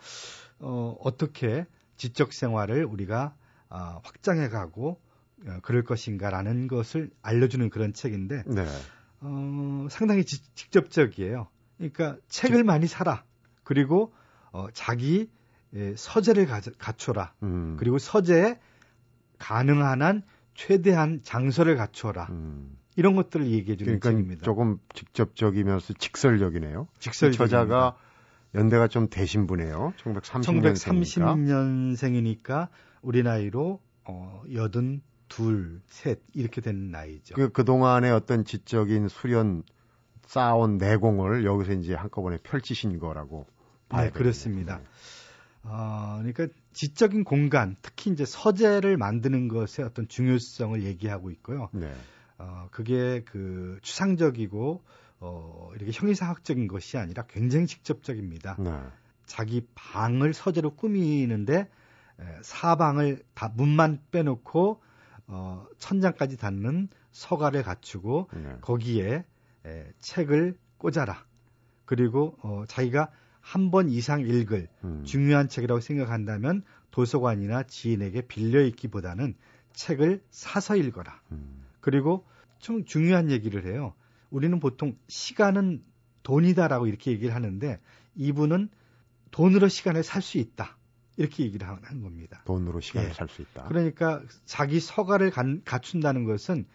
[0.60, 1.66] 어, 어떻게
[1.98, 3.36] 지적 생활을 우리가
[3.70, 5.02] 아, 확장해가고
[5.48, 8.66] 어, 그럴 것인가라는 것을 알려주는 그런 책인데 네.
[9.22, 11.48] 어, 상당히 지- 직접적이에요.
[11.78, 13.24] 그러니까 책을 많이 사라.
[13.64, 14.14] 그리고
[14.52, 15.30] 어, 자기
[15.74, 17.34] 예, 서재를 가, 갖춰라.
[17.44, 17.78] 음.
[17.80, 18.60] 그리고 서재에
[19.42, 20.22] 가능한 한
[20.54, 22.28] 최대한 장소를 갖춰라.
[22.30, 22.78] 음.
[22.96, 24.44] 이런 것들을 얘기해 주는 그러니까 책입니다.
[24.44, 26.88] 조금 직접적이면서 직설적이네요.
[27.00, 27.46] 직설적입니다.
[27.46, 27.98] 저자가
[28.54, 29.94] 연대가 좀 되신 분이에요.
[29.98, 31.96] 1930년생이니까.
[31.96, 32.68] 1930년생이니까
[33.02, 37.36] 우리 나이로 어, 여든 둘, 셋 이렇게 된 나이죠.
[37.36, 39.64] 그, 그동안의 어떤 지적인 수련
[40.26, 43.48] 쌓아온 내공을 여기서 이제 한꺼번에 펼치신 거라고
[43.96, 44.10] 네.
[44.12, 44.78] 그렇습니다.
[44.78, 44.84] 네.
[45.64, 51.70] 어, 그러니까 지적인 공간, 특히 이제 서재를 만드는 것의 어떤 중요성을 얘기하고 있고요.
[51.72, 51.94] 네.
[52.38, 54.84] 어, 그게 그 추상적이고
[55.20, 58.58] 어, 이렇게 형이상학적인 것이 아니라 굉장히 직접적입니다.
[58.60, 58.72] 네.
[59.26, 61.70] 자기 방을 서재로 꾸미는데
[62.20, 64.82] 에, 사방을 다 문만 빼놓고
[65.28, 68.58] 어, 천장까지 닿는 서가를 갖추고 네.
[68.62, 69.26] 거기에
[69.66, 71.24] 에, 책을 꽂아라.
[71.86, 75.04] 그리고 어, 자기가 한 번 이상 읽을 음.
[75.04, 79.36] 중요한 책이라고 생각한다면 도서관이나 지인에게 빌려 읽기보다는
[79.74, 81.22] 책을 사서 읽어라.
[81.32, 81.64] 음.
[81.80, 82.26] 그리고
[82.60, 83.94] 좀 중요한 얘기를 해요.
[84.30, 85.84] 우리는 보통 시간은
[86.24, 87.80] 돈이다라고 이렇게 얘기를 하는데
[88.16, 88.70] 이분은
[89.32, 90.78] 돈으로 시간을 살 수 있다.
[91.18, 92.42] 이렇게 얘기를 하는 겁니다.
[92.46, 93.14] 돈으로 시간을 예.
[93.14, 93.66] 살수 있다.
[93.66, 96.66] 그러니까 자기 서가를 간- 갖춘다는 것은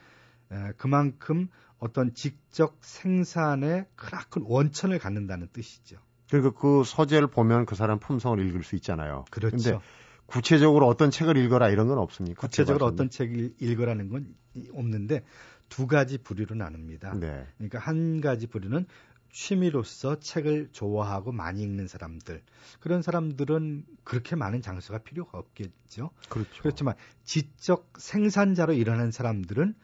[0.52, 1.48] 에, 그만큼
[1.79, 5.98] 어떤 직접 생산에 크나큰 원천을 갖는다는 뜻이죠.
[6.30, 9.24] 그러니까 그 서재를 보면 그 사람 품성을 읽을 수 있잖아요.
[9.30, 9.56] 그렇죠.
[9.56, 9.78] 근데
[10.26, 12.40] 구체적으로 어떤 책을 읽어라 이런 건 없습니까?
[12.40, 12.94] 구체적으로 개발서는?
[12.94, 14.34] 어떤 책을 읽으라는 건
[14.72, 15.24] 없는데
[15.68, 17.14] 두 가지 부류로 나눕니다.
[17.14, 17.46] 네.
[17.56, 18.86] 그러니까 한 가지 부류는
[19.30, 22.42] 취미로서 책을 좋아하고 많이 읽는 사람들.
[22.80, 26.10] 그런 사람들은 그렇게 많은 장소가 필요가 없겠죠.
[26.28, 26.62] 그렇죠.
[26.62, 29.74] 그렇지만 지적 생산자로 일하는 사람들은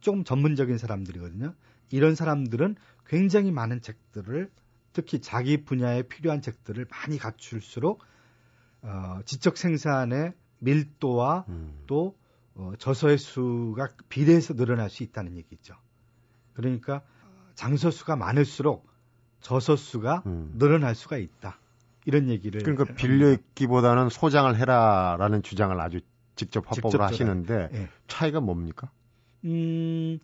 [0.00, 1.54] 조금 전문적인 사람들이거든요.
[1.90, 4.50] 이런 사람들은 굉장히 많은 책들을
[4.96, 8.02] 특히 자기 분야에 필요한 책들을 많이 갖출수록
[8.80, 11.82] 어, 지적 생산의 밀도와 음.
[11.86, 12.16] 또
[12.54, 15.74] 어, 저서의 수가 비례해서 늘어날 수 있다는 얘기죠.
[16.54, 17.02] 그러니까
[17.54, 18.88] 장서 수가 많을수록
[19.42, 20.54] 저서 수가 음.
[20.56, 21.60] 늘어날 수가 있다.
[22.06, 26.00] 이런 얘기를 그러니까 빌려 읽기보다는 소장을 해라라는 주장을 아주
[26.36, 27.04] 직접 화법으로 직접적으로.
[27.04, 27.88] 하시는데 예.
[28.08, 28.90] 차이가 뭡니까?
[29.44, 30.20] 음,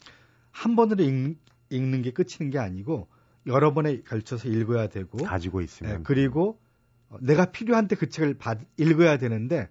[0.50, 1.36] 한 번으로 읽,
[1.68, 3.08] 읽는 게 끝이는 게 아니고
[3.46, 6.60] 여러 번에 걸쳐서 읽어야 되고 가지고 예, 있으면 그리고
[7.08, 9.68] 어, 내가 필요한 때 그 책을 받, 읽어야 되는데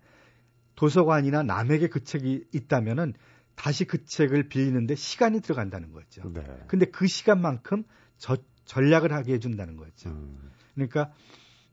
[0.76, 3.14] 도서관이나 남에게 그 책이 있다면은
[3.56, 6.32] 다시 그 책을 빌리는데 시간이 들어간다는 거죠.
[6.34, 6.44] 네.
[6.68, 7.84] 근데 그 시간만큼
[8.18, 10.10] 저, 전략을 하게 해준다는 거죠.
[10.10, 10.50] 음.
[10.74, 11.12] 그러니까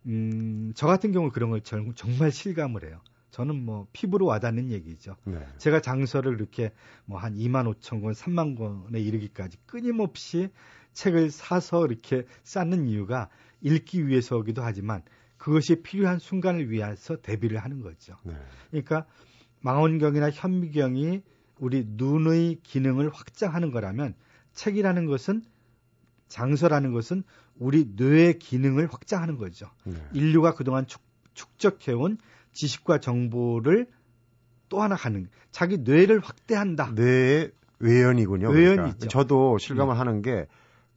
[0.06, 3.00] 음, 저 같은 경우 그런 걸 정- 정말 실감을 해요.
[3.30, 5.16] 저는 뭐 피부로 와닿는 얘기죠.
[5.24, 5.46] 네.
[5.58, 6.72] 제가 장서를 이렇게
[7.04, 10.50] 뭐 한 2만 5천 권, 3만 권에 이르기까지 끊임없이
[10.98, 13.28] 책을 사서 이렇게 쌓는 이유가
[13.60, 15.02] 읽기 위해서기도 하지만
[15.36, 18.16] 그것이 필요한 순간을 위해서 대비를 하는 거죠.
[18.24, 18.34] 네.
[18.70, 19.06] 그러니까
[19.60, 21.22] 망원경이나 현미경이
[21.60, 24.14] 우리 눈의 기능을 확장하는 거라면
[24.54, 25.42] 책이라는 것은
[26.26, 27.22] 장서라는 것은
[27.56, 29.70] 우리 뇌의 기능을 확장하는 거죠.
[29.84, 29.94] 네.
[30.12, 31.00] 인류가 그동안 축,
[31.34, 32.18] 축적해온
[32.52, 33.86] 지식과 정보를
[34.68, 36.90] 또 하나 가는 자기 뇌를 확대한다.
[36.90, 38.50] 뇌의 외연이군요.
[38.50, 38.96] 외연이 그러니까.
[38.96, 39.08] 있죠.
[39.08, 40.48] 저도 실감을 하는 게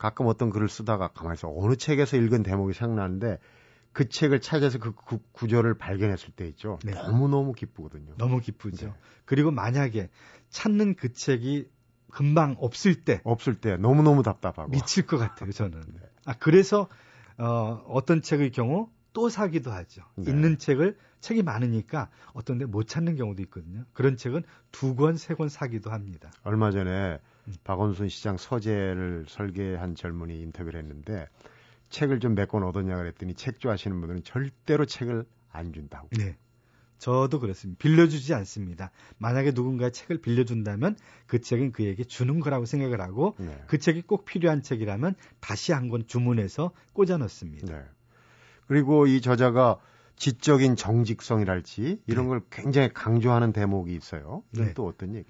[0.01, 3.37] 가끔 어떤 글을 쓰다가 가만히 있어 어느 책에서 읽은 대목이 생각나는데
[3.93, 6.79] 그 책을 찾아서 그 구, 구절을 발견했을 때 있죠.
[6.83, 6.91] 네.
[6.93, 8.15] 너무너무 기쁘거든요.
[8.17, 8.87] 너무 기쁘죠.
[8.87, 8.93] 네.
[9.25, 10.09] 그리고 만약에
[10.49, 11.69] 찾는 그 책이
[12.09, 14.71] 금방 없을 때 없을 때 너무너무 답답하고.
[14.71, 15.79] 미칠 것 같아요, 저는.
[15.93, 15.99] 네.
[16.25, 16.87] 아, 그래서,
[17.37, 20.01] 어, 어떤 책의 경우 또 사기도 하죠.
[20.15, 20.31] 네.
[20.31, 23.83] 있는 책을, 책이 많으니까 어떤 데 못 찾는 경우도 있거든요.
[23.93, 26.31] 그런 책은 두 권, 세 권 사기도 합니다.
[26.43, 27.17] 얼마 전에 음.
[27.63, 31.27] 박원순 시장 서재를 설계한 젊은이 인터뷰를 했는데
[31.89, 36.07] 책을 좀 몇 권 얻었냐 그랬더니 책 좋아하시는 분들은 절대로 책을 안 준다고.
[36.17, 36.37] 네.
[36.99, 37.79] 저도 그렇습니다.
[37.79, 38.91] 빌려주지 않습니다.
[39.17, 43.59] 만약에 누군가 책을 빌려준다면 그 책은 그에게 주는 거라고 생각을 하고 네.
[43.67, 47.75] 그 책이 꼭 필요한 책이라면 다시 한 권 주문해서 꽂아 넣습니다.
[47.75, 47.83] 네.
[48.67, 49.79] 그리고 이 저자가
[50.15, 52.29] 지적인 정직성이랄지 이런 네.
[52.29, 54.43] 걸 굉장히 강조하는 대목이 있어요.
[54.51, 54.73] 네.
[54.75, 55.27] 또 어떤 얘기?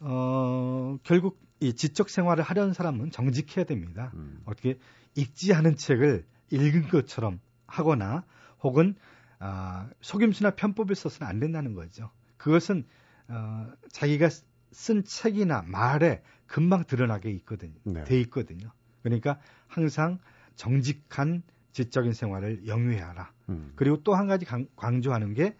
[0.00, 4.10] 어, 결국 이 지적 생활을 하려는 사람은 정직해야 됩니다.
[4.14, 4.40] 음.
[4.44, 4.78] 어떻게
[5.14, 8.24] 읽지 않은 책을 읽은 것처럼 하거나
[8.62, 8.94] 혹은
[9.38, 12.10] 아, 속임수나 편법을 써서는 안 된다는 거죠.
[12.36, 12.84] 그것은
[13.28, 14.28] 어, 자기가
[14.70, 17.74] 쓴 책이나 말에 금방 드러나게 있거든요.
[17.84, 18.04] 네.
[18.04, 18.70] 돼 있거든요.
[19.02, 20.18] 그러니까 항상
[20.54, 23.30] 정직한 지적인 생활을 영위하라.
[23.50, 23.72] 음.
[23.76, 25.56] 그리고 또 한 가지 강, 강조하는 게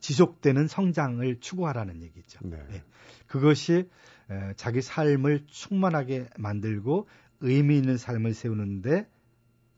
[0.00, 2.40] 지속되는 성장을 추구하라는 얘기죠.
[2.42, 2.58] 네.
[2.72, 2.82] 예.
[3.26, 3.88] 그것이
[4.30, 7.08] 에, 자기 삶을 충만하게 만들고
[7.40, 9.08] 의미 있는 삶을 세우는데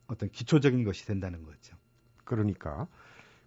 [0.06, 1.76] 어떤 기초적인 것이 된다는 거죠.
[2.24, 2.86] 그러니까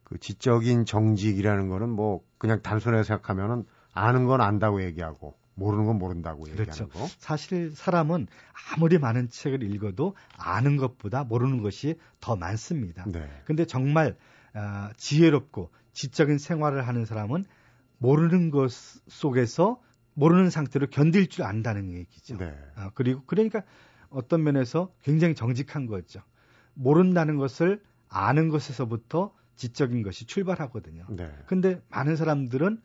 [0.04, 6.44] 그 지적인 정직이라는 거는 뭐 그냥 단순하게 생각하면은 아는 건 안다고 얘기하고 모르는 건 모른다고
[6.44, 6.62] 그렇죠.
[6.62, 7.08] 얘기하는 거.
[7.18, 8.28] 사실 사람은
[8.74, 13.06] 아무리 많은 책을 읽어도 아는 것보다 모르는 것이 더 많습니다.
[13.08, 13.30] 네.
[13.46, 14.18] 근데 정말
[14.54, 17.46] 아, 지혜롭고 지적인 생활을 하는 사람은
[17.98, 19.82] 모르는 것 속에서
[20.14, 22.38] 모르는 상태로 견딜 줄 안다는 얘기죠.
[22.38, 22.54] 네.
[22.76, 23.64] 아, 그리고 그러니까
[24.10, 26.22] 어떤 면에서 굉장히 정직한 거죠.
[26.74, 31.06] 모른다는 것을 아는 것에서부터 지적인 것이 출발하거든요.
[31.10, 31.32] 네.
[31.46, 32.82] 근데 많은 사람들은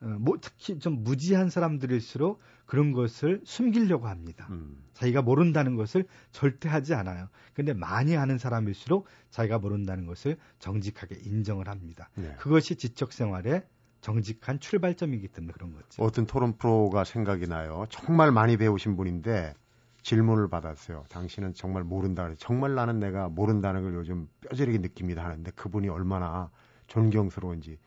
[0.00, 4.46] 어, 뭐 특히 좀 무지한 사람들일수록 그런 것을 숨기려고 합니다.
[4.50, 4.82] 음.
[4.94, 7.28] 자기가 모른다는 것을 절대 하지 않아요.
[7.52, 12.08] 근데 많이 아는 사람일수록 자기가 모른다는 것을 정직하게 인정을 합니다.
[12.14, 12.34] 네.
[12.38, 13.64] 그것이 지적 생활의
[14.00, 16.02] 정직한 출발점이기 때문에 그런 거죠.
[16.02, 17.86] 어떤 토론 프로가 생각이 나요.
[17.90, 19.54] 정말 많이 배우신 분인데
[20.02, 21.04] 질문을 받았어요.
[21.08, 22.30] 당신은 정말 모른다.
[22.36, 26.50] 정말 나는 내가 모른다는 걸 요즘 뼈저리게 느낍니다 하는데 그분이 얼마나
[26.86, 27.78] 존경스러운지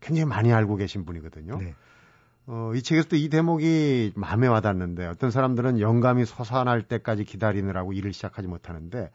[0.00, 1.56] 굉장히 많이 알고 계신 분이거든요.
[1.58, 1.74] 네.
[2.46, 8.48] 어, 이 책에서도 이 대목이 마음에 와닿는데 어떤 사람들은 영감이 솟아날 때까지 기다리느라고 일을 시작하지
[8.48, 9.10] 못하는데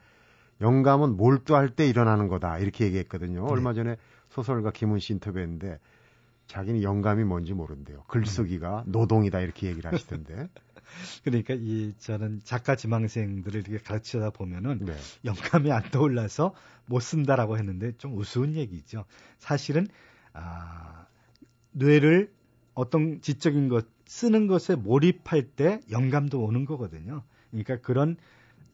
[0.60, 3.46] 영감은 몰두할 때 일어나는 거다 이렇게 얘기했거든요.
[3.46, 3.52] 네.
[3.52, 3.96] 얼마 전에
[4.30, 5.78] 소설가 김훈 씨 인터뷰했는데
[6.48, 8.02] 자기는 영감이 뭔지 모른대요.
[8.08, 10.48] 글쓰기가 노동이다 이렇게 얘기를 하시던데.
[11.22, 14.96] 그러니까 이 저는 작가 지망생들을 이렇게 가르치다 보면은 네.
[15.24, 16.52] 영감이 안 떠올라서
[16.86, 19.04] 못 쓴다라고 했는데 좀 우스운 얘기죠.
[19.38, 19.86] 사실은
[20.32, 21.06] 아,
[21.70, 22.32] 뇌를
[22.80, 27.22] 어떤 지적인 것 쓰는 것에 몰입할 때 영감도 오는 거거든요.
[27.50, 28.16] 그러니까 그런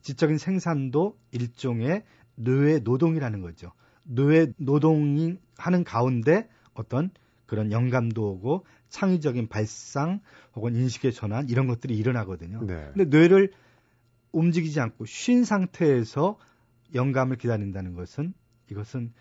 [0.02, 2.04] 지적인 생산도 일종의
[2.36, 3.72] 뇌의 노동이라는 거죠.
[4.04, 7.10] 뇌의 노동이 하는 가운데 어떤
[7.46, 10.20] 그런 영감도 오고 창의적인 발상
[10.54, 12.60] 혹은 인식의 전환 이런 것들이 일어나거든요.
[12.64, 12.90] 네.
[12.94, 13.52] 근데 뇌를
[14.30, 16.38] 움직이지 않고 쉰 상태에서
[16.94, 18.34] 영감을 기다린다는 것은
[18.70, 19.12] 이것은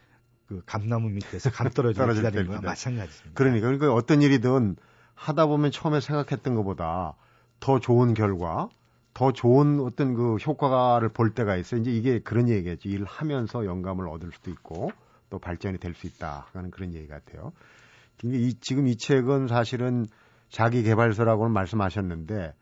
[0.48, 2.62] 그 감나무 밑에서 감 떨어질 기다리는 때 거와.
[2.62, 3.32] 마찬가지입니다.
[3.34, 4.76] 그러니까 그러니까 어떤 일이든
[5.16, 7.16] 하다 보면 처음에 생각했던 것보다
[7.60, 8.70] 더 좋은 결과,
[9.14, 11.82] 더 좋은 어떤 그 효과를 볼 때가 있어요.
[11.82, 12.90] 이제 이게 그런 얘기겠죠.
[12.90, 14.92] 일을 하면서 영감을 얻을 수도 있고
[15.30, 17.54] 또 발전이 될 수 있다 하는 그런 얘기 같아요.
[18.24, 20.06] 이, 지금 이 책은 사실은
[20.50, 22.54] 자기 개발서라고는 말씀하셨는데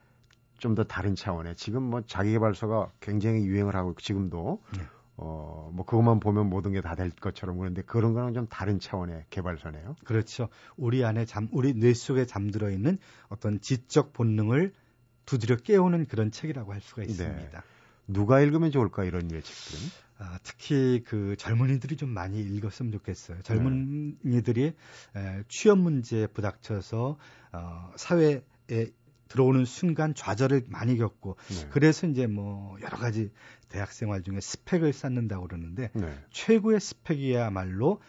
[0.59, 4.83] 좀 더 다른 차원의 지금 뭐 자기 개발서가 굉장히 유행을 하고 있고 지금도 네.
[5.15, 9.25] 어, 뭐 그것만 보면 모든 게 다 될 것처럼 그런데 그런 거는 좀 다른 차원의
[9.29, 9.95] 개발서네요.
[10.05, 10.49] 그렇죠.
[10.75, 12.97] 우리 안에 잠, 우리 뇌 속에 잠들어 있는
[13.29, 14.73] 어떤 지적 본능을
[15.25, 17.63] 두드려 깨우는 그런 책이라고 할 수가 있습니다.
[18.07, 19.89] 누가 읽으면 좋을까 이런 류의 책들은?
[20.19, 23.41] 아, 특히 그 젊은이들이 좀 많이 읽었으면 좋겠어요.
[23.43, 24.65] 젊은이들이
[25.15, 27.17] 에, 취업 문제에 부닥쳐서
[27.53, 28.41] 어, 사회에
[29.33, 31.67] 들어오는 순간 좌절을 많이 겪고 네.
[31.71, 33.31] 그래서 이제 뭐 여러 가지
[33.67, 36.15] 대학 생활 중에 스펙을 쌓는다고 그러는데 네.
[36.29, 37.99] 최고의 스펙이야말로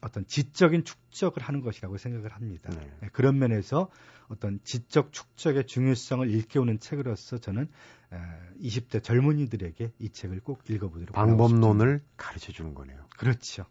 [0.00, 2.70] 어떤 지적인 축적을 하는 것이라고 생각을 합니다.
[2.74, 2.90] 네.
[3.04, 3.88] 예, 그런 면에서
[4.26, 7.68] 어떤 지적 축적의 중요성을 일깨우는 책으로서 저는
[8.12, 8.16] 에,
[8.60, 11.14] 20대 젊은이들에게 이 책을 꼭 읽어보도록.
[11.14, 13.06] 방법론을 가르쳐 주는 거네요.
[13.16, 13.64] 그렇죠.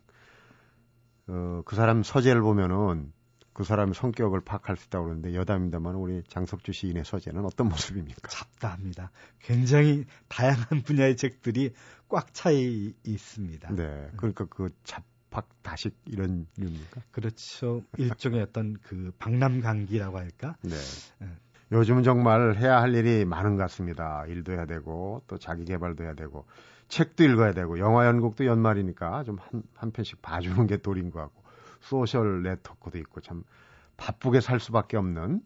[1.28, 3.12] 어, 그 사람 서재를 보면은
[3.54, 8.28] 그 사람의 성격을 파악할 수 있다고 그러는데 여담입니다만 우리 장석주 시인의 서재는 어떤 모습입니까?
[8.28, 9.12] 잡다합니다.
[9.40, 11.74] 굉장히 다양한 분야의 책들이
[12.10, 13.72] 꽉 차 있습니다.
[13.76, 14.10] 네.
[14.18, 17.02] 그러니까 그 잡학 다식 이런 류입니까?
[17.12, 17.84] 그렇죠.
[17.98, 20.56] 일종의 어떤 그 박람강기라고 할까?
[20.64, 20.76] 네.
[21.20, 21.28] 네.
[21.72, 24.26] 요즘은 정말 해야 할 일이 많은 것 같습니다.
[24.28, 26.46] 일도 해야 되고 또 자기 개발도 해야 되고
[26.88, 31.43] 책도 읽어야 되고 영화 연극도 연말이니까 좀 한 한 편씩 봐주는 게 도리인 것 같고
[31.84, 33.44] 소셜 네트워크도 있고 참
[33.98, 35.42] 바쁘게 살 수밖에 없는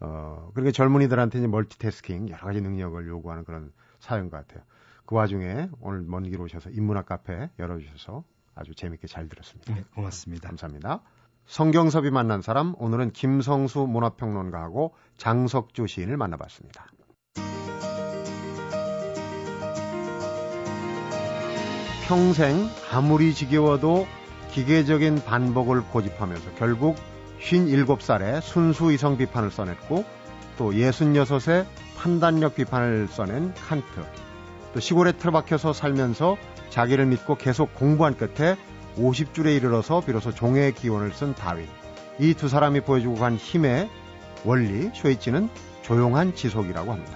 [0.00, 4.64] 어 그러니까 젊은이들한테 이제 멀티태스킹 여러 가지 능력을 요구하는 그런 사연 것 같아요.
[5.04, 8.24] 그 와중에 오늘 먼 길 오셔서 인문학 카페 열어주셔서
[8.54, 9.74] 아주 재밌게 잘 들었습니다.
[9.74, 10.48] 네, 고맙습니다.
[10.48, 11.02] 감사합니다.
[11.46, 16.86] 성경섭이 만난 사람 오늘은 김성수 문화평론가하고 장석주 시인을 만나봤습니다.
[22.06, 24.06] 평생 아무리 지겨워도
[24.52, 26.96] 기계적인 반복을 고집하면서 결국
[27.40, 30.04] 57살에 순수 이성 비판을 써냈고
[30.58, 33.84] 또 66에 판단력 비판을 써낸 칸트
[34.74, 36.36] 또 시골에 틀어박혀서 살면서
[36.70, 38.56] 자기를 믿고 계속 공부한 끝에
[38.96, 41.66] 50줄에 이르러서 비로소 종의 기원을 쓴 다윈.
[42.18, 43.88] 이 두 사람이 보여주고 간 힘의
[44.44, 45.48] 원리, 쇼이치는
[45.82, 47.12] 조용한 지속이라고 합니다.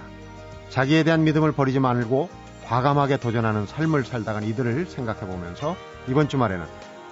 [0.69, 2.29] 자기에 대한 믿음을 버리지 말고
[2.65, 5.75] 과감하게 도전하는 삶을 살다간 이들을 생각해 보면서
[6.07, 6.65] 이번 주말에는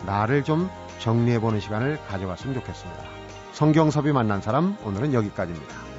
[0.05, 3.03] 나를 좀 정리해 보는 시간을 가져갔으면 좋겠습니다.
[3.53, 5.92] 성경섭이 만난 사람 오늘은 여기까지입니다.